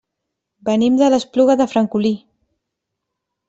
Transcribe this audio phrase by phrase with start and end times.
[0.69, 2.15] Venim de l'Espluga de Francolí.